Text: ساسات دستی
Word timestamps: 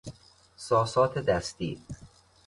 ساسات 0.55 1.17
دستی 1.17 1.81